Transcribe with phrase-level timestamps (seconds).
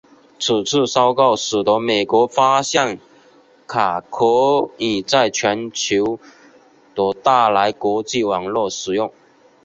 [0.39, 2.99] 此次收购使得美国发现
[3.67, 6.17] 卡可以在全球
[6.95, 9.13] 的大来国际网络使用。